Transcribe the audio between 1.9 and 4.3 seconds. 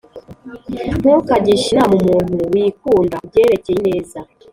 umuntu wikunda ku byerekeye ineza,